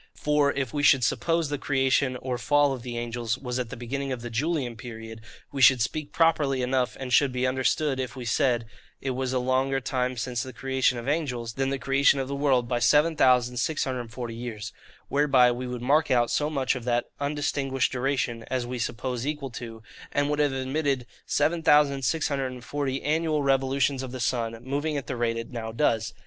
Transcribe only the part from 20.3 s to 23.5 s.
would have admitted, 7640 annual